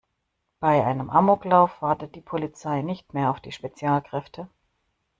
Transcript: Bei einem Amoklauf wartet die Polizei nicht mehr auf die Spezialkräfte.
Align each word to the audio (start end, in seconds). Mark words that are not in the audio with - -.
Bei 0.59 0.83
einem 0.83 1.11
Amoklauf 1.11 1.79
wartet 1.83 2.15
die 2.15 2.21
Polizei 2.21 2.81
nicht 2.81 3.13
mehr 3.13 3.29
auf 3.29 3.39
die 3.39 3.51
Spezialkräfte. 3.51 4.47